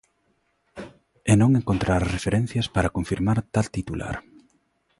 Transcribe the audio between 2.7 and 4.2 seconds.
para confirmar tal titular.